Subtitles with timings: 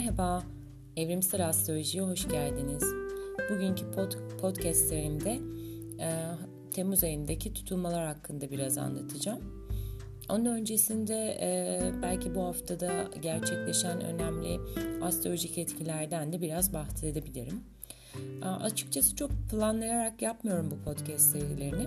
[0.00, 0.42] Merhaba,
[0.96, 2.84] Evrimsel Astroloji'ye hoş geldiniz.
[3.50, 5.08] Bugünkü pod, podcast e,
[6.70, 9.40] Temmuz ayındaki tutulmalar hakkında biraz anlatacağım.
[10.28, 14.60] Onun öncesinde e, belki bu haftada gerçekleşen önemli
[15.02, 17.60] astrolojik etkilerden de biraz bahsedebilirim.
[18.42, 21.86] E, açıkçası çok planlayarak yapmıyorum bu podcast serilerini.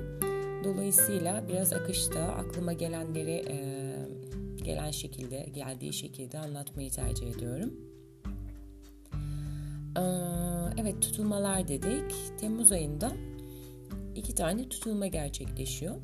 [0.64, 3.58] Dolayısıyla biraz akışta aklıma gelenleri e,
[4.64, 7.93] gelen şekilde, geldiği şekilde anlatmayı tercih ediyorum.
[9.98, 10.02] Ee,
[10.78, 12.12] evet tutulmalar dedik.
[12.38, 13.12] Temmuz ayında
[14.16, 15.96] iki tane tutulma gerçekleşiyor.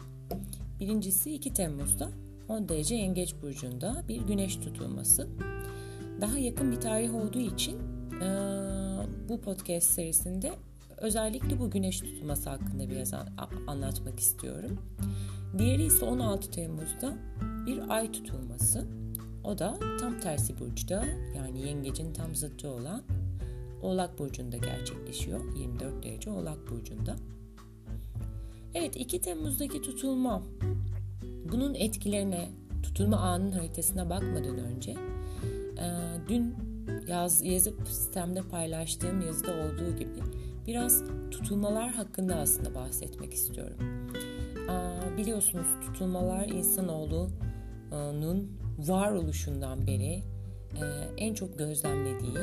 [0.79, 2.09] Birincisi 2 Temmuz'da
[2.49, 5.27] 10 derece Yengeç Burcu'nda bir güneş tutulması.
[6.21, 7.77] Daha yakın bir tarih olduğu için
[8.21, 8.27] e,
[9.29, 10.51] bu podcast serisinde
[10.97, 13.13] özellikle bu güneş tutulması hakkında biraz
[13.67, 14.79] anlatmak istiyorum.
[15.57, 17.13] Diğeri ise 16 Temmuz'da
[17.65, 18.85] bir ay tutulması.
[19.43, 23.03] O da tam tersi burçta yani yengecin tam zıttı olan
[23.81, 25.57] Oğlak Burcu'nda gerçekleşiyor.
[25.57, 27.15] 24 derece Oğlak Burcu'nda.
[28.73, 30.43] Evet 2 Temmuz'daki tutulma
[31.51, 32.49] bunun etkilerine
[32.83, 34.97] tutulma anın haritasına bakmadan önce e,
[36.29, 36.55] dün
[37.07, 40.19] yaz, yazıp sistemde paylaştığım yazıda olduğu gibi
[40.67, 43.77] biraz tutulmalar hakkında aslında bahsetmek istiyorum.
[44.69, 50.23] E, biliyorsunuz tutulmalar insanoğlunun varoluşundan beri
[50.75, 50.83] e,
[51.17, 52.37] en çok gözlemlediği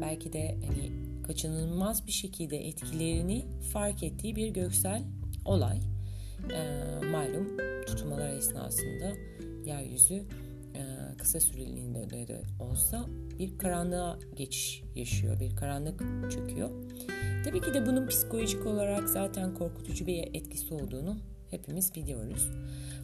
[0.00, 0.90] belki de hani
[1.26, 5.02] kaçınılmaz bir şekilde etkilerini fark ettiği bir göksel
[5.44, 5.78] olay.
[6.52, 6.62] E,
[7.06, 7.56] malum
[7.86, 9.12] tutulmalar esnasında
[9.66, 10.24] yeryüzü
[10.74, 10.82] e,
[11.18, 13.06] kısa süreliğinde de olsa
[13.38, 16.70] bir karanlığa geçiş yaşıyor, bir karanlık çöküyor.
[17.44, 21.16] Tabii ki de bunun psikolojik olarak zaten korkutucu bir etkisi olduğunu
[21.50, 22.48] hepimiz biliyoruz.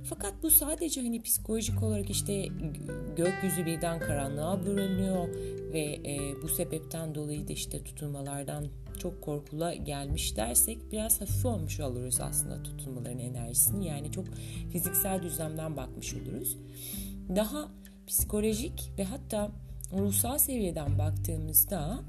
[0.05, 2.49] Fakat bu sadece hani psikolojik olarak işte
[3.17, 5.29] gökyüzü birden karanlığa bürünüyor
[5.73, 8.67] ve e, bu sebepten dolayı da işte tutulmalardan
[8.99, 13.87] çok korkula gelmiş dersek biraz hafif olmuş oluruz aslında tutulmaların enerjisini.
[13.87, 14.25] Yani çok
[14.73, 16.57] fiziksel düzlemden bakmış oluruz.
[17.37, 17.69] Daha
[18.07, 19.51] psikolojik ve hatta
[19.93, 22.01] ruhsal seviyeden baktığımızda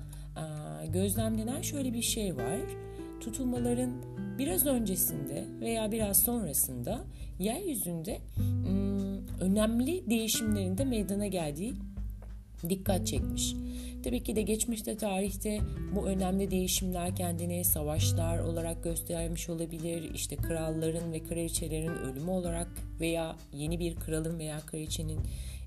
[0.93, 2.86] gözlemlenen şöyle bir şey var.
[3.19, 3.91] Tutulmaların
[4.39, 7.03] biraz öncesinde veya biraz sonrasında
[7.39, 8.17] yeryüzünde
[9.41, 11.73] önemli değişimlerinde meydana geldiği
[12.69, 13.53] dikkat çekmiş.
[14.03, 15.59] Tabii ki de geçmişte tarihte
[15.95, 20.11] bu önemli değişimler kendini savaşlar olarak göstermiş olabilir.
[20.13, 22.67] İşte kralların ve kraliçelerin ölümü olarak
[23.00, 25.19] veya yeni bir kralın veya kraliçenin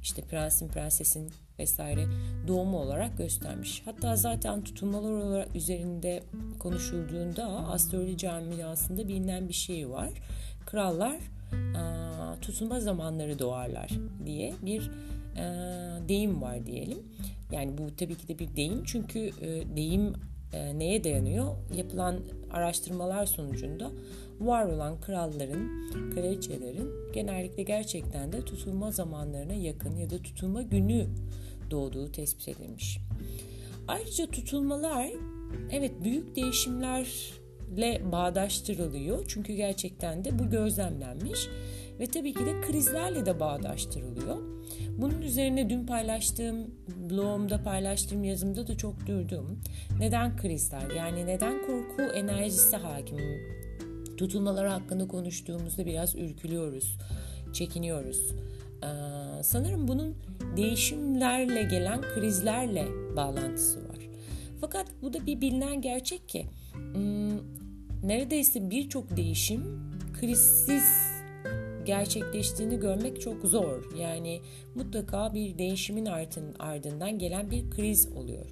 [0.02, 2.06] işte prensin prensesin vesaire
[2.48, 3.82] doğumu olarak göstermiş.
[3.84, 6.22] Hatta zaten tutulmalar olarak üzerinde
[6.58, 10.10] konuşulduğunda astroloji camiasında bilinen bir şey var.
[10.66, 11.16] Krallar
[12.40, 13.90] tutulma zamanları doğarlar
[14.26, 14.90] diye bir
[16.08, 16.98] deyim var diyelim.
[17.52, 19.30] Yani bu tabii ki de bir deyim çünkü
[19.76, 20.12] deyim
[20.74, 21.56] neye dayanıyor?
[21.76, 23.90] Yapılan araştırmalar sonucunda
[24.40, 31.06] var olan kralların, kraliçelerin genellikle gerçekten de tutulma zamanlarına yakın ya da tutulma günü
[31.70, 32.98] doğduğu tespit edilmiş.
[33.88, 35.10] Ayrıca tutulmalar
[35.70, 39.24] evet büyük değişimlerle bağdaştırılıyor.
[39.28, 41.48] Çünkü gerçekten de bu gözlemlenmiş
[42.00, 44.36] ve tabii ki de krizlerle de bağdaştırılıyor.
[44.98, 46.56] Bunun üzerine dün paylaştığım
[47.10, 49.60] blogumda paylaştığım yazımda da çok durdum.
[49.98, 50.90] Neden krizler?
[50.96, 53.18] Yani neden korku enerjisi hakim?
[54.20, 56.98] Tutulmalar hakkında konuştuğumuzda biraz ürkülüyoruz,
[57.52, 58.34] çekiniyoruz.
[58.82, 58.86] Ee,
[59.42, 60.16] sanırım bunun
[60.56, 62.86] değişimlerle gelen krizlerle
[63.16, 63.98] bağlantısı var.
[64.60, 66.46] Fakat bu da bir bilinen gerçek ki
[66.92, 67.38] hmm,
[68.08, 69.80] neredeyse birçok değişim
[70.20, 70.84] krizsiz
[71.84, 73.96] gerçekleştiğini görmek çok zor.
[73.98, 74.40] Yani
[74.74, 76.06] mutlaka bir değişimin
[76.58, 78.46] ardından gelen bir kriz oluyor.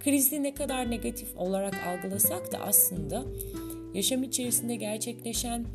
[0.00, 3.24] Krizi ne kadar negatif olarak algılasak da aslında
[3.96, 5.66] yaşam içerisinde gerçekleşen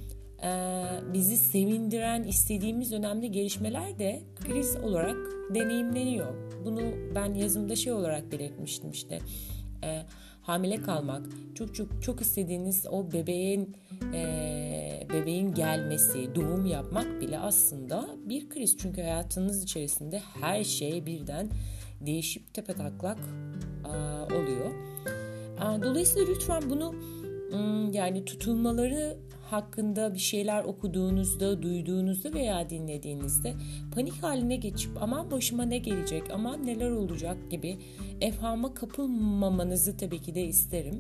[1.13, 5.16] bizi sevindiren istediğimiz önemli gelişmeler de kriz olarak
[5.56, 6.51] deneyimleniyor.
[6.66, 6.81] Bunu
[7.16, 9.19] ben yazımda şey olarak belirtmiştim işte
[9.84, 10.01] e,
[10.42, 11.25] hamile kalmak,
[11.56, 13.75] çok çok çok istediğiniz o bebeğin
[14.13, 18.78] e, bebeğin gelmesi, doğum yapmak bile aslında bir kriz.
[18.78, 21.50] Çünkü hayatınız içerisinde her şey birden
[22.01, 23.19] değişip tepetaklak
[23.86, 23.90] e,
[24.34, 24.72] oluyor.
[25.57, 26.95] E, dolayısıyla lütfen bunu
[27.92, 29.18] yani tutulmaları
[29.51, 33.53] hakkında bir şeyler okuduğunuzda, duyduğunuzda veya dinlediğinizde
[33.95, 37.77] panik haline geçip aman başıma ne gelecek, aman neler olacak gibi
[38.21, 41.00] efhama kapılmamanızı tabii ki de isterim.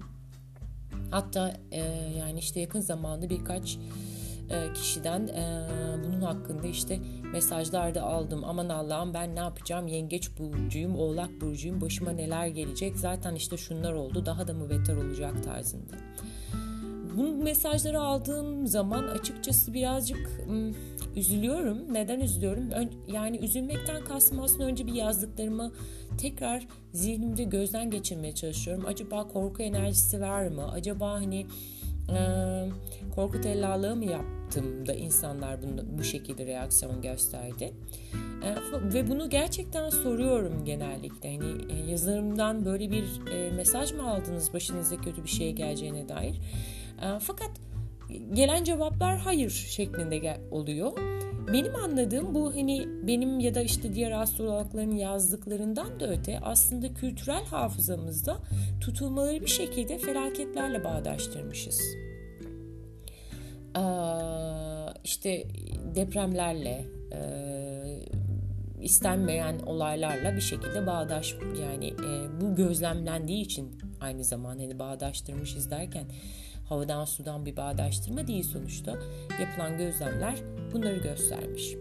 [1.11, 1.79] Hatta e,
[2.19, 3.77] yani işte yakın zamanda birkaç
[4.49, 5.67] e, kişiden e,
[6.05, 6.99] bunun hakkında işte
[7.31, 8.43] mesajlar da aldım.
[8.43, 9.87] Aman Allah'ım ben ne yapacağım?
[9.87, 11.81] Yengeç burcuyum, oğlak burcuyum.
[11.81, 12.97] Başıma neler gelecek?
[12.97, 14.25] Zaten işte şunlar oldu.
[14.25, 15.93] Daha da mı beter olacak tarzında.
[17.17, 20.41] Bu mesajları aldığım zaman açıkçası birazcık
[21.15, 21.93] üzülüyorum.
[21.93, 22.69] Neden üzülüyorum?
[23.07, 25.71] Yani üzülmekten kastım aslında önce bir yazdıklarımı
[26.17, 28.83] tekrar zihnimde gözden geçirmeye çalışıyorum.
[28.87, 30.71] Acaba korku enerjisi var mı?
[30.71, 31.45] Acaba hani
[32.09, 32.19] e,
[33.15, 37.73] korku tellallığı mı yaptım da insanlar bunu, bu şekilde reaksiyon gösterdi?
[38.93, 41.37] Ve bunu gerçekten soruyorum genellikle.
[41.37, 43.05] Hani e, yazarımdan böyle bir
[43.55, 46.39] mesaj mı aldınız başınıza kötü bir şey geleceğine dair?
[47.01, 47.51] E, fakat
[48.33, 50.91] gelen cevaplar hayır şeklinde oluyor.
[51.53, 57.45] Benim anladığım bu hani benim ya da işte diğer astrologların yazdıklarından da öte aslında kültürel
[57.45, 58.37] hafızamızda
[58.81, 61.81] tutulmaları bir şekilde felaketlerle bağdaştırmışız.
[63.77, 63.81] Ee,
[65.03, 65.43] işte
[65.95, 67.21] depremlerle, e,
[68.81, 76.05] istenmeyen olaylarla bir şekilde bağdaş yani e, bu gözlemlendiği için aynı zamanda hani bağdaştırmışız derken
[76.71, 78.97] havadan sudan bir bağdaştırma değil sonuçta.
[79.41, 80.35] Yapılan gözlemler
[80.73, 81.75] bunları göstermiş.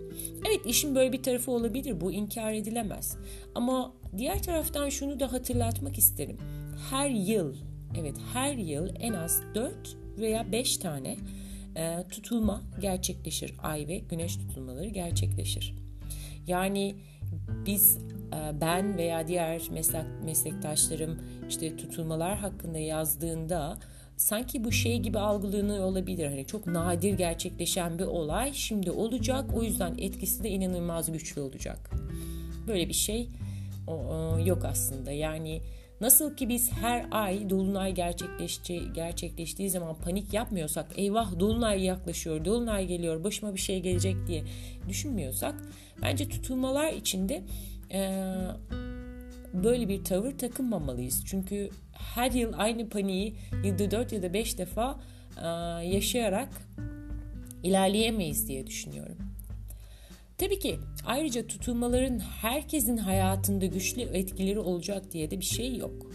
[0.49, 3.17] Evet işin böyle bir tarafı olabilir bu inkar edilemez.
[3.55, 6.37] Ama diğer taraftan şunu da hatırlatmak isterim.
[6.91, 7.55] Her yıl
[8.01, 9.73] evet her yıl en az 4
[10.19, 11.17] veya 5 tane
[11.77, 13.55] e, tutulma gerçekleşir.
[13.63, 15.75] Ay ve güneş tutulmaları gerçekleşir.
[16.47, 16.95] Yani
[17.67, 17.99] biz
[18.35, 23.79] e, ben veya diğer meslek meslektaşlarım işte tutulmalar hakkında yazdığında
[24.21, 26.27] sanki bu şey gibi algılanıyor olabilir.
[26.27, 29.45] Hani çok nadir gerçekleşen bir olay şimdi olacak.
[29.55, 31.91] O yüzden etkisi de inanılmaz güçlü olacak.
[32.69, 33.29] Böyle bir şey
[34.45, 35.13] yok aslında.
[35.13, 35.61] Yani
[36.01, 42.87] nasıl ki biz her ay dolunay gerçekleşti, gerçekleştiği zaman panik yapmıyorsak, eyvah dolunay yaklaşıyor, dolunay
[42.87, 44.43] geliyor, başıma bir şey gelecek diye
[44.89, 45.55] düşünmüyorsak,
[46.03, 47.43] bence tutulmalar içinde
[47.93, 48.27] e,
[49.55, 51.23] böyle bir tavır takınmamalıyız.
[51.27, 51.71] Çünkü
[52.15, 55.01] her yıl aynı paniği yılda 4 ya da 5 defa
[55.37, 55.47] e,
[55.87, 56.49] yaşayarak
[57.63, 59.17] ilerleyemeyiz diye düşünüyorum.
[60.39, 66.11] Tabii ki ayrıca tutulmaların herkesin hayatında güçlü etkileri olacak diye de bir şey yok.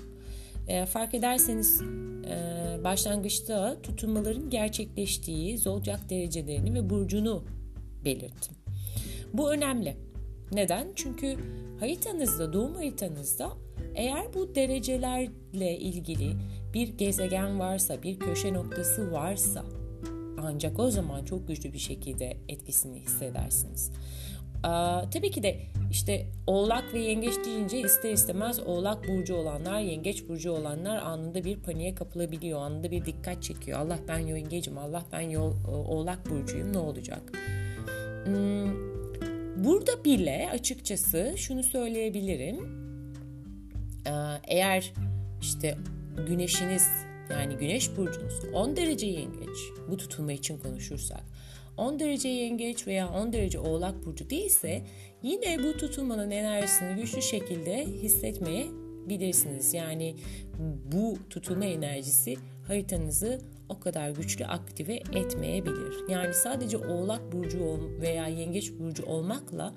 [0.67, 1.81] E, fark ederseniz
[2.25, 7.45] e, başlangıçta tutulmaların gerçekleştiği zolcak derecelerini ve burcunu
[8.05, 8.55] belirttim.
[9.33, 9.97] Bu önemli.
[10.51, 10.87] Neden?
[10.95, 11.37] Çünkü
[11.79, 13.51] haritanızda, doğum haritanızda
[13.95, 16.33] eğer bu derecelerle ilgili
[16.73, 19.65] bir gezegen varsa, bir köşe noktası varsa
[20.41, 23.91] ancak o zaman çok güçlü bir şekilde etkisini hissedersiniz.
[24.55, 24.69] Ee,
[25.13, 25.59] tabii ki de
[25.91, 31.59] işte oğlak ve yengeç deyince ister istemez oğlak burcu olanlar, yengeç burcu olanlar anında bir
[31.59, 32.61] paniğe kapılabiliyor.
[32.61, 33.79] Anında bir dikkat çekiyor.
[33.79, 35.35] Allah ben yengecim, Allah ben
[35.87, 37.21] oğlak burcuyum ne olacak?
[38.25, 38.94] Hmm,
[39.55, 42.85] burada bile açıkçası şunu söyleyebilirim.
[44.07, 44.11] Ee,
[44.47, 44.93] eğer
[45.41, 45.77] işte
[46.27, 46.87] güneşiniz
[47.29, 49.57] yani güneş burcunuz 10 derece yengeç
[49.89, 51.23] bu tutulma için konuşursak
[51.77, 54.81] 10 derece yengeç veya 10 derece oğlak burcu değilse
[55.23, 58.67] yine bu tutulmanın enerjisini güçlü şekilde hissetmeye
[59.09, 59.73] bilirsiniz.
[59.73, 60.15] Yani
[60.91, 62.35] bu tutulma enerjisi
[62.67, 66.09] haritanızı o kadar güçlü aktive etmeyebilir.
[66.09, 69.73] Yani sadece oğlak burcu veya yengeç burcu olmakla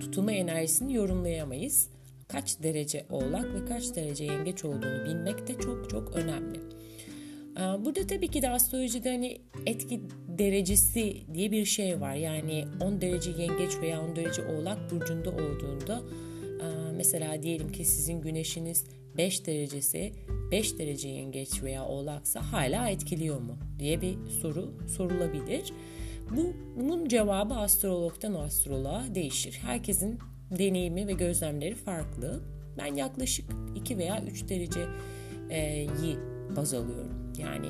[0.00, 1.88] tutulma enerjisini yorumlayamayız
[2.28, 6.60] kaç derece oğlak ve kaç derece yengeç olduğunu bilmek de çok çok önemli.
[7.84, 12.14] Burada tabii ki de astrolojide hani etki derecesi diye bir şey var.
[12.14, 16.02] Yani 10 derece yengeç veya 10 derece oğlak burcunda olduğunda
[16.96, 18.84] mesela diyelim ki sizin güneşiniz
[19.16, 20.12] 5 derecesi
[20.50, 25.72] 5 derece yengeç veya oğlaksa hala etkiliyor mu diye bir soru sorulabilir.
[26.36, 29.58] Bu, bunun cevabı astrologdan astroloğa değişir.
[29.62, 30.18] Herkesin
[30.58, 32.40] deneyimi ve gözlemleri farklı.
[32.78, 36.18] Ben yaklaşık 2 veya 3 dereceyi
[36.56, 37.32] baz alıyorum.
[37.38, 37.68] Yani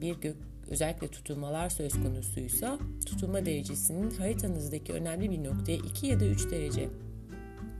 [0.00, 0.36] bir gök
[0.68, 6.88] özellikle tutulmalar söz konusuysa tutulma derecesinin haritanızdaki önemli bir noktaya 2 ya da 3 derece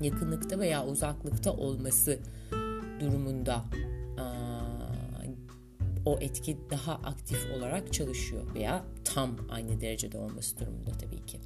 [0.00, 2.19] yakınlıkta veya uzaklıkta olması
[3.00, 3.64] durumunda
[6.04, 11.38] o etki daha aktif olarak çalışıyor veya tam aynı derecede olması durumunda tabii ki.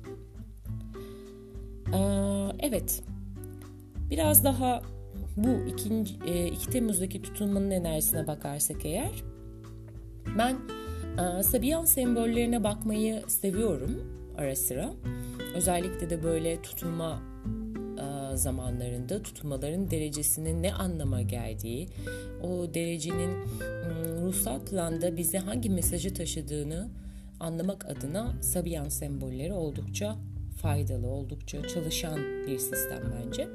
[2.58, 3.02] Evet,
[4.10, 4.82] biraz daha
[5.36, 5.98] bu 2,
[6.52, 9.24] 2 Temmuz'daki tutulmanın enerjisine bakarsak eğer,
[10.38, 10.56] ben
[11.42, 14.02] Sabiyan sembollerine bakmayı seviyorum
[14.38, 14.90] ara sıra.
[15.54, 17.22] Özellikle de böyle tutulma
[18.36, 21.88] zamanlarında tutulmaların derecesinin ne anlama geldiği,
[22.42, 23.30] o derecenin
[24.22, 26.88] ruhsal planda bize hangi mesajı taşıdığını
[27.40, 30.16] anlamak adına Sabian sembolleri oldukça
[30.62, 33.48] faydalı, oldukça çalışan bir sistem bence.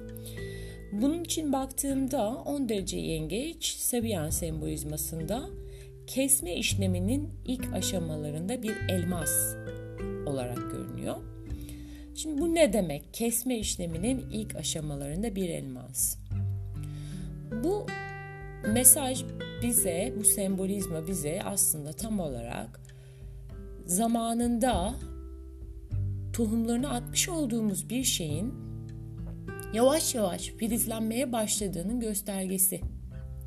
[0.92, 5.50] Bunun için baktığımda 10 derece yengeç Sabian sembolizmasında
[6.08, 9.56] kesme işleminin ilk aşamalarında bir elmas
[10.26, 11.16] olarak görünüyor.
[12.22, 13.14] Şimdi bu ne demek?
[13.14, 16.18] Kesme işleminin ilk aşamalarında bir elmas.
[17.64, 17.86] Bu
[18.68, 19.24] mesaj
[19.64, 22.82] bize, bu sembolizma bize aslında tam olarak
[23.86, 24.94] zamanında
[26.34, 28.54] tohumlarını atmış olduğumuz bir şeyin
[29.74, 32.82] yavaş yavaş filizlenmeye başladığının göstergesi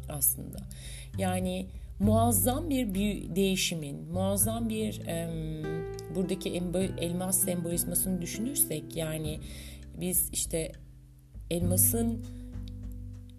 [0.08, 0.58] aslında.
[1.18, 1.66] Yani
[2.00, 5.28] muazzam bir, değişimin, muazzam bir e,
[6.14, 6.48] buradaki
[6.98, 9.40] elmas sembolizmasını düşünürsek yani
[10.00, 10.72] biz işte
[11.50, 12.24] elmasın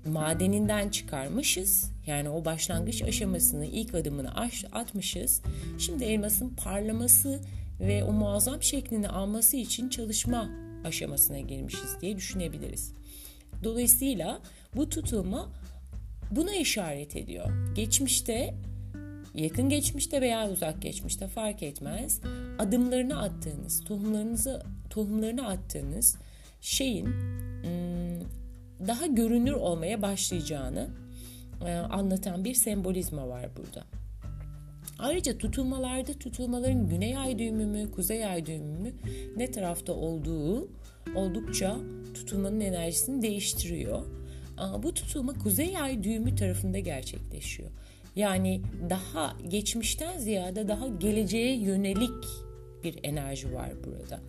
[0.05, 1.91] madeninden çıkarmışız.
[2.07, 4.31] Yani o başlangıç aşamasını, ilk adımını
[4.71, 5.41] atmışız.
[5.77, 7.39] Şimdi elmasın parlaması
[7.79, 10.49] ve o muazzam şeklini alması için çalışma
[10.83, 12.93] aşamasına girmişiz diye düşünebiliriz.
[13.63, 14.39] Dolayısıyla
[14.75, 15.49] bu tutulma
[16.31, 17.73] buna işaret ediyor.
[17.75, 18.53] Geçmişte,
[19.35, 22.21] yakın geçmişte veya uzak geçmişte fark etmez.
[22.59, 26.17] Adımlarını attığınız, tohumlarınızı tohumlarını attığınız
[26.61, 27.09] şeyin
[28.87, 30.89] daha görünür olmaya başlayacağını
[31.89, 33.83] anlatan bir sembolizma var burada.
[34.99, 38.93] Ayrıca tutulmalarda tutulmaların güney ay düğümü mü, kuzey ay düğümü mü
[39.37, 40.69] ne tarafta olduğu
[41.15, 41.77] oldukça
[42.13, 44.05] tutulmanın enerjisini değiştiriyor.
[44.83, 47.69] Bu tutulma kuzey ay düğümü tarafında gerçekleşiyor.
[48.15, 52.25] Yani daha geçmişten ziyade daha geleceğe yönelik
[52.83, 54.19] bir enerji var burada.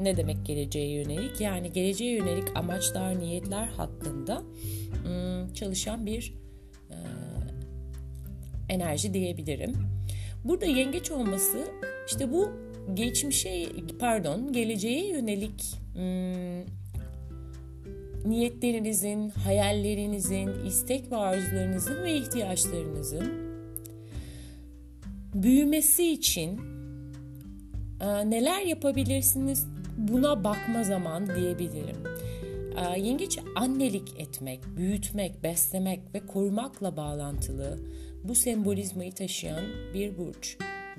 [0.00, 1.40] Ne demek geleceğe yönelik?
[1.40, 4.42] Yani geleceğe yönelik amaçlar, niyetler hakkında
[5.54, 6.34] çalışan bir
[8.68, 9.72] enerji diyebilirim.
[10.44, 11.58] Burada yengeç olması
[12.06, 12.52] işte bu
[12.94, 13.66] geçmişe
[14.00, 15.74] pardon geleceğe yönelik
[18.24, 23.54] niyetlerinizin, hayallerinizin, istek ve arzularınızın ve ihtiyaçlarınızın
[25.34, 26.60] büyümesi için
[28.00, 29.66] e, neler yapabilirsiniz
[29.98, 31.96] buna bakma zaman diyebilirim.
[32.76, 37.78] E, yengeç annelik etmek, büyütmek, beslemek ve korumakla bağlantılı
[38.24, 39.64] bu sembolizmayı taşıyan
[39.94, 40.56] bir burç.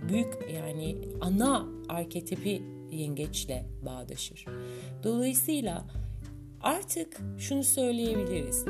[0.10, 4.46] Büyük yani ana arketipi yengeçle bağdaşır.
[5.04, 5.86] Dolayısıyla
[6.66, 8.66] artık şunu söyleyebiliriz.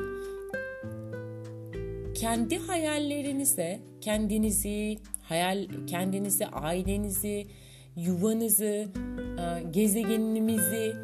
[2.16, 7.48] Kendi hayallerinize, kendinizi, hayal kendinizi, ailenizi,
[7.96, 8.88] yuvanızı,
[9.40, 10.96] e, gezegenimizi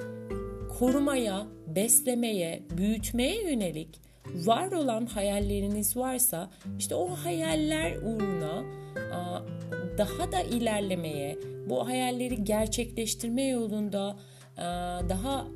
[0.79, 4.01] korumaya, beslemeye, büyütmeye yönelik
[4.35, 8.63] var olan hayalleriniz varsa işte o hayaller uğruna
[9.97, 11.37] daha da ilerlemeye,
[11.69, 14.17] bu hayalleri gerçekleştirme yolunda
[15.09, 15.47] daha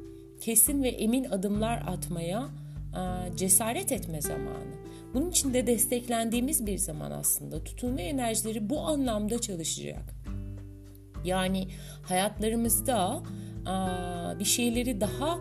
[0.41, 2.49] kesin ve emin adımlar atmaya
[3.35, 4.75] cesaret etme zamanı.
[5.13, 10.15] Bunun için de desteklendiğimiz bir zaman aslında tutulma enerjileri bu anlamda çalışacak.
[11.25, 11.67] Yani
[12.01, 13.23] hayatlarımızda
[14.39, 15.39] bir şeyleri daha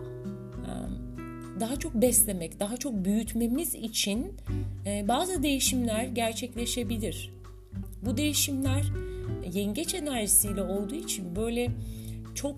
[1.59, 4.33] daha çok beslemek, daha çok büyütmemiz için
[4.85, 7.33] e, bazı değişimler gerçekleşebilir.
[8.05, 8.83] Bu değişimler
[9.53, 11.71] yengeç enerjisiyle olduğu için böyle
[12.35, 12.55] çok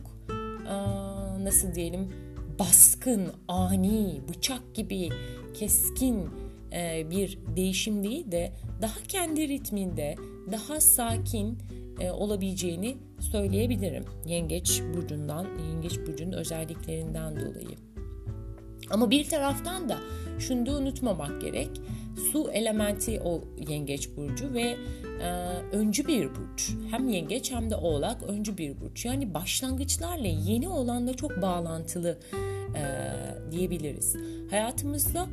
[1.43, 2.26] nasıl diyelim
[2.59, 5.09] baskın, ani, bıçak gibi
[5.53, 6.29] keskin
[6.73, 10.15] e, bir değişim değil de daha kendi ritminde,
[10.51, 11.57] daha sakin
[11.99, 14.05] e, olabileceğini söyleyebilirim.
[14.25, 17.77] Yengeç burcundan, yengeç burcunun özelliklerinden dolayı.
[18.89, 19.97] Ama bir taraftan da
[20.39, 21.69] şunu da unutmamak gerek.
[22.31, 24.77] Su elementi o yengeç burcu ve
[25.71, 26.71] öncü bir burç.
[26.91, 29.05] Hem yengeç hem de oğlak öncü bir burç.
[29.05, 32.17] Yani başlangıçlarla yeni olanla çok bağlantılı
[32.75, 32.83] e,
[33.51, 34.15] diyebiliriz.
[34.49, 35.27] Hayatımızda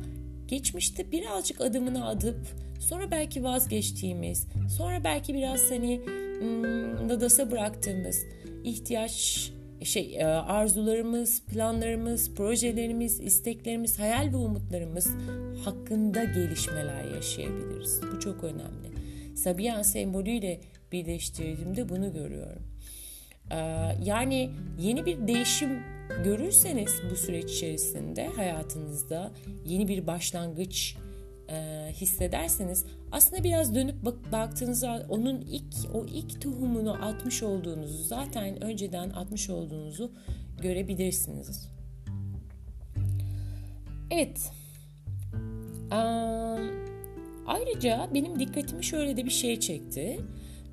[0.47, 2.37] geçmişte birazcık adımını atıp
[2.79, 6.01] sonra belki vazgeçtiğimiz, sonra belki biraz hani
[6.39, 8.25] hmm, dadasa bıraktığımız
[8.63, 9.51] ihtiyaç
[9.83, 15.07] şey e, arzularımız, planlarımız, projelerimiz, isteklerimiz, hayal ve umutlarımız
[15.65, 18.01] hakkında gelişmeler yaşayabiliriz.
[18.15, 19.04] Bu çok önemli.
[19.35, 20.59] Sabian sembolüyle
[20.91, 22.63] birleştirdiğimde bunu görüyorum.
[23.51, 23.57] E,
[24.03, 24.49] yani
[24.79, 25.79] yeni bir değişim
[26.23, 29.31] görürseniz bu süreç içerisinde hayatınızda
[29.65, 30.97] yeni bir başlangıç
[31.49, 38.63] e, hissederseniz aslında biraz dönüp bak, baktığınızda onun ilk o ilk tohumunu atmış olduğunuzu zaten
[38.63, 40.11] önceden atmış olduğunuzu
[40.61, 41.69] görebilirsiniz.
[44.11, 44.51] Evet.
[45.91, 46.94] Um,
[47.47, 50.19] Ayrıca benim dikkatimi şöyle de bir şey çekti.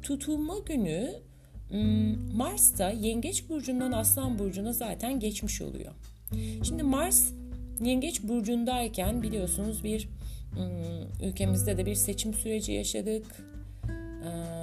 [0.03, 1.13] Tutulma günü
[1.69, 5.93] hmm, Mars'ta Yengeç burcundan Aslan burcuna zaten geçmiş oluyor.
[6.63, 7.33] Şimdi Mars
[7.85, 10.09] Yengeç burcundayken biliyorsunuz bir
[10.55, 13.27] hmm, ülkemizde de bir seçim süreci yaşadık.
[14.25, 14.63] Ee,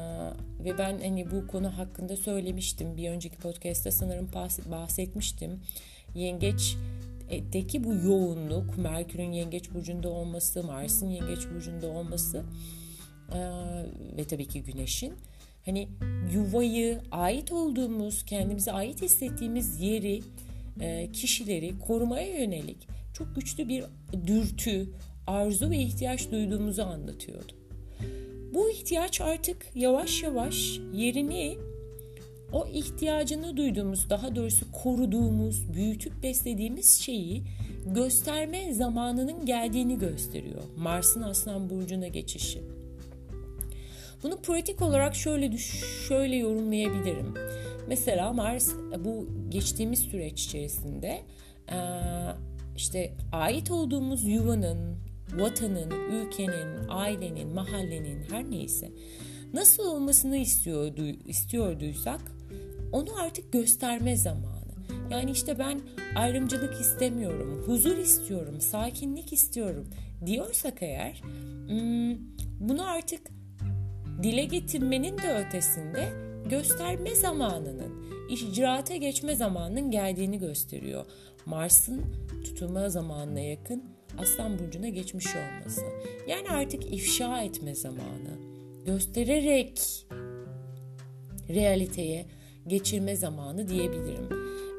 [0.64, 2.98] ve ben hani bu konu hakkında söylemiştim.
[2.98, 4.30] Bir önceki podcast'ta sanırım
[4.72, 5.60] bahsetmiştim.
[6.16, 6.78] Yengeç
[7.54, 12.44] Deki bu yoğunluk, Merkür'ün yengeç burcunda olması, Mars'ın yengeç burcunda olması
[14.18, 15.14] ve tabii ki Güneş'in
[15.66, 15.88] hani
[16.34, 20.22] yuvayı, ait olduğumuz, kendimize ait hissettiğimiz yeri,
[21.14, 23.84] kişileri korumaya yönelik çok güçlü bir
[24.28, 24.90] dürtü,
[25.28, 27.54] arzu ve ihtiyaç duyduğumuzu anlatıyordu.
[28.54, 31.58] Bu ihtiyaç artık yavaş yavaş yerini
[32.52, 37.44] o ihtiyacını duyduğumuz, daha doğrusu koruduğumuz, büyütüp beslediğimiz şeyi
[37.86, 40.64] gösterme zamanının geldiğini gösteriyor.
[40.78, 42.62] Mars'ın Aslan burcuna geçişi.
[44.24, 45.58] Bunu pratik olarak şöyle
[46.08, 47.34] şöyle yorumlayabilirim.
[47.88, 48.74] Mesela Mars
[49.06, 51.22] bu geçtiğimiz süreç içerisinde
[52.76, 54.96] işte ait olduğumuz yuvanın,
[55.38, 58.92] vatanın, ülkenin, ailenin, mahallenin her neyse
[59.54, 62.22] nasıl olmasını istiyordu, istiyorduysak
[62.92, 64.60] onu artık gösterme zamanı.
[65.12, 65.82] Yani işte ben
[66.16, 69.90] ayrımcılık istemiyorum, huzur istiyorum, sakinlik istiyorum
[70.26, 71.22] diyorsak eğer
[71.68, 72.18] hmm,
[72.60, 73.22] bunu artık
[74.24, 76.10] dile getirmenin de ötesinde
[76.50, 81.06] gösterme zamanının, icraata geçme zamanının geldiğini gösteriyor.
[81.46, 82.02] Mars'ın
[82.44, 83.84] tutulma zamanına yakın
[84.18, 85.82] Aslan Burcu'na geçmiş olması.
[86.28, 88.40] Yani artık ifşa etme zamanı.
[88.86, 90.06] Göstererek
[91.50, 92.26] realiteye
[92.68, 94.30] geçirme zamanı diyebilirim.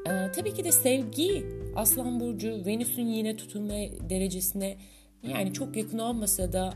[0.07, 1.45] Ee, tabii ki de sevgi
[1.75, 3.73] Aslan Burcu Venüs'ün yine tutulma
[4.09, 4.77] derecesine
[5.23, 6.73] yani çok yakın olmasa da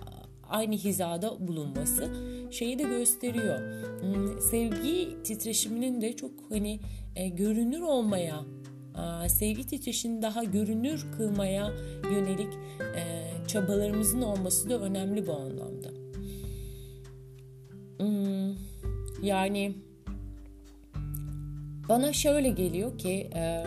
[0.49, 2.09] aynı hizada bulunması
[2.51, 3.59] şeyi de gösteriyor.
[4.01, 6.79] Hmm, sevgi titreşiminin de çok hani
[7.15, 8.45] e, görünür olmaya,
[9.27, 11.71] sevgi titreşimini daha görünür kılmaya
[12.11, 12.53] yönelik
[12.95, 15.89] e, çabalarımızın olması da önemli bu anlamda.
[17.99, 18.55] Hmm,
[19.23, 19.75] yani
[21.89, 23.63] bana şöyle geliyor ki e,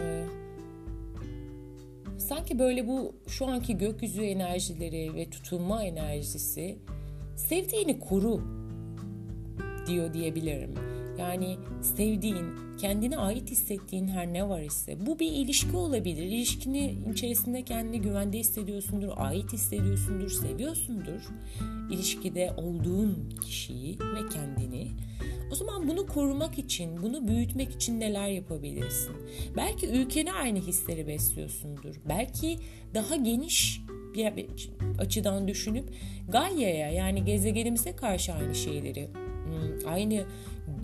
[2.18, 6.78] sanki böyle bu şu anki gökyüzü enerjileri ve tutulma enerjisi
[7.36, 8.40] sevdiğini koru
[9.86, 10.74] diyor diyebilirim.
[11.18, 12.46] Yani sevdiğin,
[12.80, 16.22] kendine ait hissettiğin her ne var ise bu bir ilişki olabilir.
[16.22, 21.28] İlişkinin içerisinde kendini güvende hissediyorsundur, ait hissediyorsundur, seviyorsundur.
[21.90, 24.88] İlişkide olduğun kişiyi ve kendini.
[25.52, 29.16] O zaman bunu korumak için, bunu büyütmek için neler yapabilirsin?
[29.56, 31.94] Belki ülkene aynı hisleri besliyorsundur.
[32.08, 32.58] Belki
[32.94, 33.80] daha geniş
[34.14, 34.32] bir
[34.98, 35.88] açıdan düşünüp
[36.28, 40.24] Gaia'ya yani gezegenimize karşı aynı şeyleri, hmm, aynı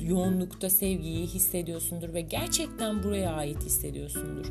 [0.03, 4.46] yoğunlukta sevgiyi hissediyorsundur ve gerçekten buraya ait hissediyorsundur.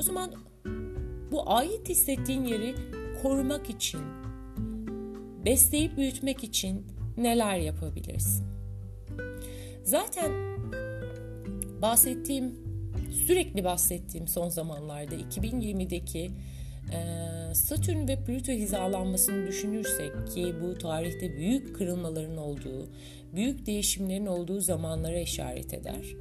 [0.00, 0.30] O zaman
[1.32, 2.74] bu ait hissettiğin yeri
[3.22, 4.00] korumak için,
[5.44, 8.46] besleyip büyütmek için neler yapabilirsin?
[9.86, 10.32] Zaten
[11.82, 12.54] bahsettiğim,
[13.26, 16.30] sürekli bahsettiğim son zamanlarda 2020'deki
[16.92, 22.88] e, Satürn ve Plüto hizalanmasını düşünürsek ki bu tarihte büyük kırılmaların olduğu,
[23.34, 26.16] büyük değişimlerin olduğu zamanlara işaret eder.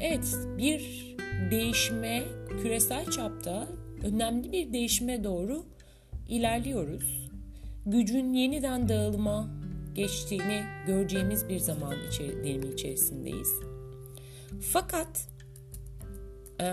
[0.00, 1.16] Evet, bir
[1.50, 2.22] değişime
[2.62, 3.68] küresel çapta
[4.02, 5.64] önemli bir değişime doğru
[6.28, 7.30] ilerliyoruz.
[7.86, 9.59] Gücün yeniden dağılıma
[10.00, 11.94] geçtiğini göreceğimiz bir zaman
[12.44, 13.52] dilimi içerisindeyiz.
[14.60, 15.28] Fakat
[16.60, 16.64] ee,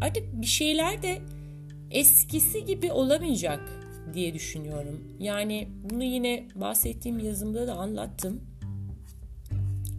[0.00, 1.18] artık bir şeyler de
[1.90, 3.60] eskisi gibi olamayacak
[4.14, 5.00] diye düşünüyorum.
[5.18, 8.40] Yani bunu yine bahsettiğim yazımda da anlattım.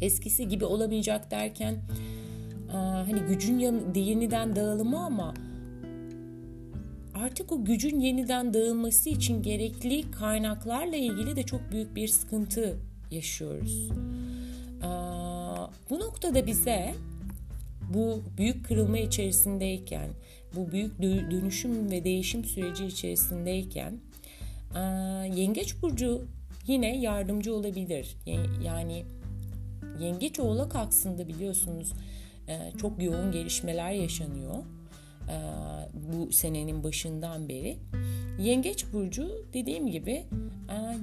[0.01, 1.81] Eskisi gibi olamayacak derken
[3.05, 3.59] hani gücün
[3.95, 5.33] yeniden dağılımı ama
[7.21, 12.77] artık o gücün yeniden dağılması için gerekli kaynaklarla ilgili de çok büyük bir sıkıntı
[13.11, 13.89] yaşıyoruz.
[15.89, 16.93] Bu noktada bize
[17.93, 20.09] bu büyük kırılma içerisindeyken,
[20.55, 23.99] bu büyük dönüşüm ve değişim süreci içerisindeyken
[25.35, 26.25] Yengeç Burcu
[26.67, 28.15] yine yardımcı olabilir.
[28.65, 29.03] Yani
[29.99, 31.93] Yengeç Oğlak aksında biliyorsunuz
[32.77, 34.80] çok yoğun gelişmeler yaşanıyor e,
[35.93, 37.77] bu senenin başından beri.
[38.39, 40.25] Yengeç burcu dediğim gibi e,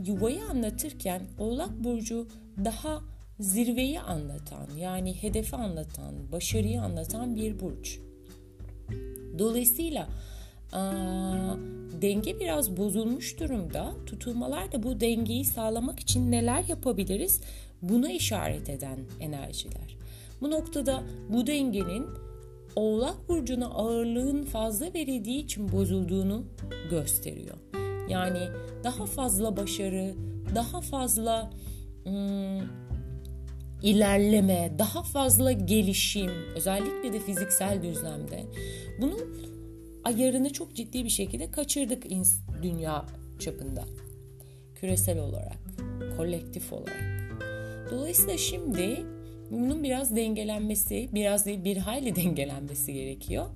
[0.06, 2.28] yuvayı anlatırken Oğlak burcu
[2.64, 3.00] daha
[3.40, 7.98] zirveyi anlatan yani hedefi anlatan, başarıyı anlatan bir burç.
[9.38, 10.08] Dolayısıyla
[10.72, 11.54] aa,
[12.02, 13.92] denge biraz bozulmuş durumda.
[14.06, 17.40] Tutulmalar da bu dengeyi sağlamak için neler yapabiliriz?
[17.82, 19.96] Buna işaret eden enerjiler.
[20.40, 22.06] Bu noktada bu dengenin
[22.78, 26.44] Oğlak burcuna ağırlığın fazla verildiği için bozulduğunu
[26.90, 27.56] gösteriyor.
[28.08, 28.40] Yani
[28.84, 30.14] daha fazla başarı,
[30.54, 31.50] daha fazla
[32.06, 32.68] ım,
[33.82, 38.44] ilerleme, daha fazla gelişim, özellikle de fiziksel düzlemde.
[39.00, 39.36] Bunun
[40.04, 42.04] ayarını çok ciddi bir şekilde kaçırdık
[42.62, 43.06] dünya
[43.38, 43.84] çapında.
[44.74, 45.58] Küresel olarak,
[46.16, 47.04] kolektif olarak.
[47.90, 49.06] Dolayısıyla şimdi
[49.50, 53.46] bunun biraz dengelenmesi, biraz değil bir hayli dengelenmesi gerekiyor.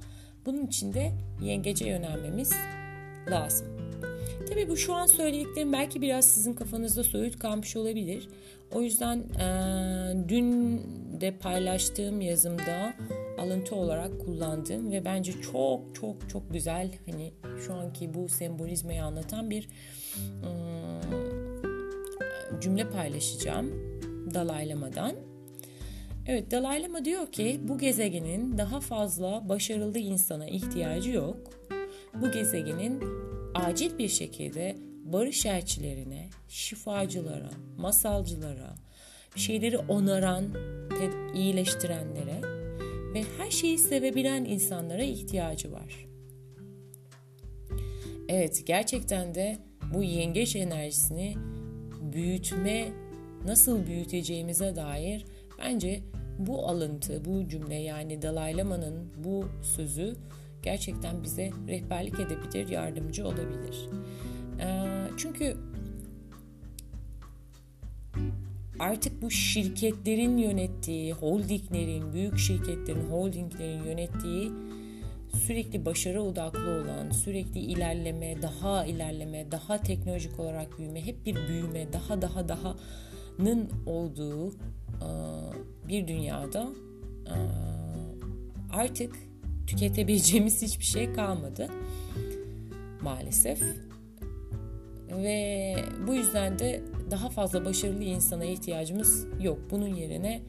[0.47, 2.53] Bunun için de yengece yönelmemiz
[3.31, 3.67] lazım.
[4.49, 8.29] Tabii bu şu an söylediklerim belki biraz sizin kafanızda soyut kalmış olabilir.
[8.73, 10.81] O yüzden e, dün
[11.21, 12.95] de paylaştığım yazımda
[13.39, 17.33] alıntı olarak kullandığım ve bence çok çok çok güzel hani
[17.67, 19.69] şu anki bu sembolizmayı anlatan bir
[20.19, 20.51] e,
[22.61, 23.71] cümle paylaşacağım
[24.35, 25.32] Dalai Lama'dan.
[26.27, 31.51] Evet Dalai Lama diyor ki bu gezegenin daha fazla başarılı insana ihtiyacı yok.
[32.15, 33.03] Bu gezegenin
[33.55, 38.75] acil bir şekilde barış elçilerine, şifacılara, masalcılara,
[39.37, 40.45] şeyleri onaran,
[41.35, 42.43] iyileştirenlere
[43.15, 46.07] ve her şeyi sevebilen insanlara ihtiyacı var.
[48.29, 49.59] Evet gerçekten de
[49.95, 51.35] bu yengeç enerjisini
[52.13, 52.89] büyütme,
[53.47, 55.25] nasıl büyüteceğimize dair
[55.65, 56.01] bence
[56.39, 60.17] bu alıntı, bu cümle yani Dalai Lama'nın bu sözü
[60.63, 63.89] gerçekten bize rehberlik edebilir, yardımcı olabilir.
[65.17, 65.57] Çünkü
[68.79, 74.51] artık bu şirketlerin yönettiği, holdinglerin, büyük şirketlerin, holdinglerin yönettiği
[75.47, 81.93] sürekli başarı odaklı olan, sürekli ilerleme, daha ilerleme, daha teknolojik olarak büyüme, hep bir büyüme,
[81.93, 82.77] daha daha
[83.39, 84.55] dahanın olduğu
[85.89, 86.69] bir dünyada
[88.73, 89.15] artık
[89.67, 91.69] tüketebileceğimiz hiçbir şey kalmadı
[93.03, 93.63] maalesef.
[95.11, 99.59] Ve bu yüzden de daha fazla başarılı insana ihtiyacımız yok.
[99.71, 100.43] Bunun yerine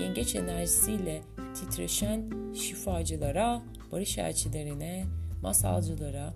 [0.00, 1.22] yengeç enerjisiyle
[1.54, 5.04] titreşen şifacılara, barış elçilerine,
[5.42, 6.34] masalcılara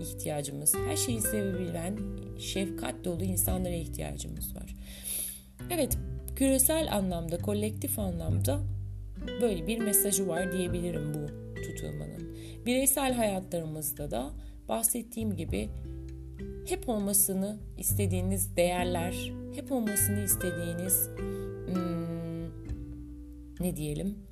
[0.00, 1.98] ihtiyacımız, her şeyi sevebilen,
[2.38, 4.76] şefkat dolu insanlara ihtiyacımız var.
[5.70, 5.98] Evet,
[6.36, 8.60] küresel anlamda, kolektif anlamda
[9.40, 11.26] böyle bir mesajı var diyebilirim bu
[11.62, 12.36] tutulmanın.
[12.66, 14.30] Bireysel hayatlarımızda da
[14.68, 15.68] bahsettiğim gibi
[16.68, 21.08] hep olmasını istediğiniz değerler, hep olmasını istediğiniz
[21.66, 22.48] hmm,
[23.60, 24.28] ne diyelim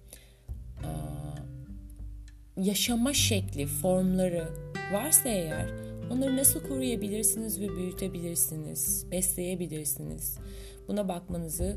[2.57, 4.49] yaşama şekli, formları
[4.93, 10.39] varsa eğer onları nasıl koruyabilirsiniz ve büyütebilirsiniz, besleyebilirsiniz.
[10.89, 11.77] Buna bakmanızı,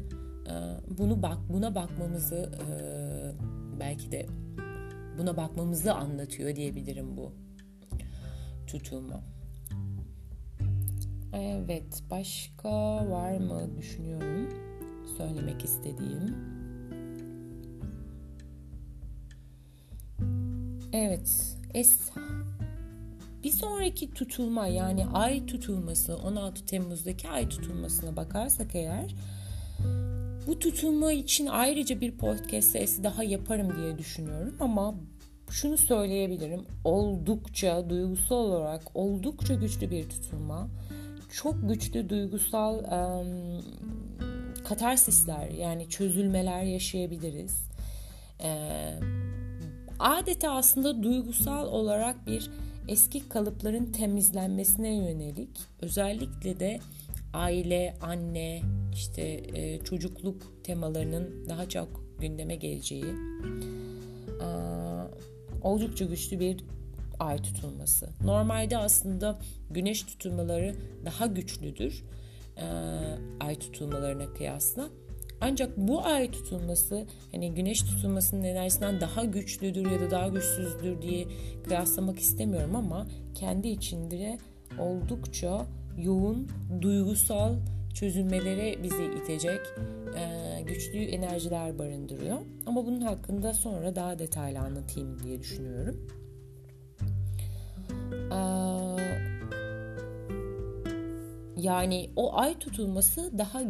[0.97, 2.51] bunu bak, buna bakmamızı
[3.79, 4.25] belki de
[5.17, 7.31] buna bakmamızı anlatıyor diyebilirim bu
[8.67, 9.23] tutulma.
[11.33, 12.69] Evet, başka
[13.09, 14.49] var mı düşünüyorum
[15.17, 16.35] söylemek istediğim.
[20.93, 22.09] Evet, es
[23.43, 29.15] bir sonraki tutulma yani ay tutulması 16 Temmuz'daki ay tutulmasına bakarsak eğer
[30.47, 34.95] bu tutulma için ayrıca bir podcast serisi daha yaparım diye düşünüyorum ama
[35.49, 36.65] şunu söyleyebilirim.
[36.83, 40.67] Oldukça duygusal olarak oldukça güçlü bir tutulma.
[41.31, 43.63] Çok güçlü duygusal um,
[44.63, 47.69] katarsisler yani çözülmeler yaşayabiliriz.
[48.43, 48.99] Ee,
[49.99, 52.49] adeta aslında duygusal olarak bir
[52.89, 55.49] eski kalıpların temizlenmesine yönelik
[55.81, 56.79] özellikle de
[57.33, 58.61] aile, anne,
[58.93, 59.21] işte
[59.53, 63.05] e, çocukluk temalarının daha çok gündeme geleceği
[65.61, 66.63] oldukça güçlü bir
[67.19, 68.09] ay tutulması.
[68.23, 70.75] Normalde aslında güneş tutulmaları
[71.05, 72.03] daha güçlüdür
[72.57, 72.65] e,
[73.39, 74.89] ay tutulmalarına kıyasla.
[75.41, 81.25] Ancak bu ay tutulması hani güneş tutulmasının enerjisinden daha güçlüdür ya da daha güçsüzdür diye
[81.63, 84.37] kıyaslamak istemiyorum ama kendi içinde
[84.79, 85.65] oldukça
[85.97, 86.47] yoğun
[86.81, 87.55] duygusal
[87.93, 89.59] çözülmelere bizi itecek
[90.17, 92.37] e, güçlü enerjiler barındırıyor.
[92.65, 96.07] Ama bunun hakkında sonra daha detaylı anlatayım diye düşünüyorum.
[101.61, 103.61] Yani o ay tutulması daha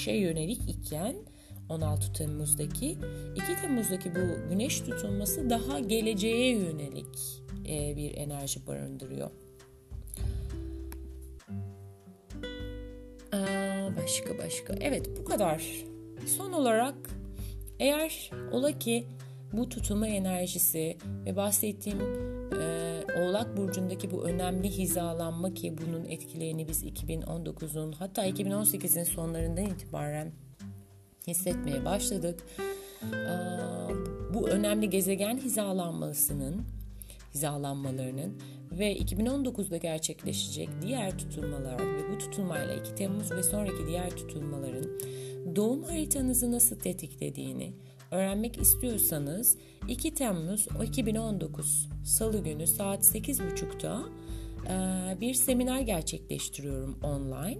[0.00, 1.16] geçmişe yönelik iken
[1.68, 2.96] 16 Temmuz'daki
[3.36, 9.30] 2 Temmuz'daki bu güneş tutulması daha geleceğe yönelik e, bir enerji barındırıyor.
[14.02, 14.74] Başka başka.
[14.80, 15.62] Evet bu kadar.
[16.36, 16.94] Son olarak
[17.78, 19.04] eğer ola ki
[19.52, 21.98] bu tutulma enerjisi ve bahsettiğim
[23.18, 30.32] Oğlak Burcu'ndaki bu önemli hizalanma ki bunun etkilerini biz 2019'un hatta 2018'in sonlarından itibaren
[31.26, 32.46] hissetmeye başladık.
[34.34, 36.64] Bu önemli gezegen hizalanmasının
[37.34, 38.38] hizalanmalarının
[38.72, 45.00] ve 2019'da gerçekleşecek diğer tutulmalar ve bu tutulmayla 2 Temmuz ve sonraki diğer tutulmaların
[45.56, 47.72] doğum haritanızı nasıl tetiklediğini
[48.10, 54.02] öğrenmek istiyorsanız 2 Temmuz 2019 Salı günü saat 8.30'da
[54.68, 57.58] e, bir seminer gerçekleştiriyorum online.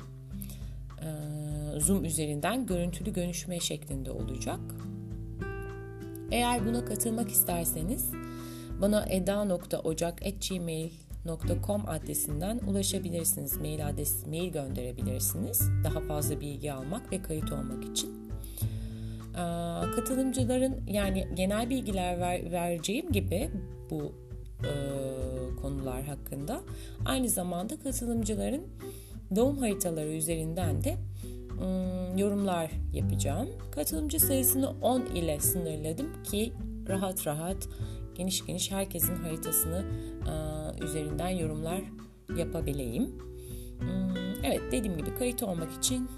[1.78, 4.60] Zoom üzerinden görüntülü görüşme şeklinde olacak.
[6.30, 8.10] Eğer buna katılmak isterseniz
[8.80, 13.56] bana eda.ocak.gmail.com adresinden ulaşabilirsiniz.
[13.56, 15.62] Mail adresi mail gönderebilirsiniz.
[15.84, 18.19] Daha fazla bilgi almak ve kayıt olmak için.
[19.96, 23.50] Katılımcıların yani genel bilgiler ver, vereceğim gibi
[23.90, 24.12] bu
[24.62, 24.72] e,
[25.62, 26.60] konular hakkında
[27.06, 28.62] aynı zamanda katılımcıların
[29.36, 30.96] doğum haritaları üzerinden de
[31.62, 31.66] e,
[32.20, 33.48] yorumlar yapacağım.
[33.74, 36.52] Katılımcı sayısını 10 ile sınırladım ki
[36.88, 37.68] rahat rahat
[38.14, 39.84] geniş geniş herkesin haritasını
[40.26, 41.80] e, üzerinden yorumlar
[42.36, 43.30] yapabileyim.
[44.44, 46.08] Evet dediğim gibi kayıt olmak için